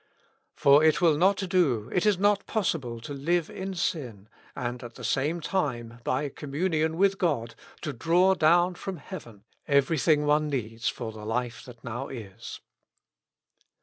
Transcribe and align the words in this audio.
"For 0.55 0.83
it 0.83 0.99
will 0.99 1.15
not 1.15 1.47
do, 1.47 1.87
it 1.93 2.07
is 2.07 2.17
not 2.17 2.47
possible, 2.47 2.99
to 3.01 3.13
live 3.13 3.51
in 3.51 3.75
sin, 3.75 4.29
and 4.55 4.81
at 4.83 4.95
the 4.95 5.03
same 5.03 5.41
time, 5.41 5.99
by 6.03 6.27
co7nmu7iion 6.27 6.95
with 6.95 7.19
God, 7.19 7.53
to 7.81 7.93
draw 7.93 8.33
dow,i 8.33 8.71
frotn 8.73 8.97
heaven 8.97 9.43
everything 9.67 10.25
one 10.25 10.49
needs 10.49 10.89
for 10.89 11.11
the 11.11 11.23
life 11.23 11.63
that 11.65 11.83
7iow 11.83 12.33
is." 12.35 12.61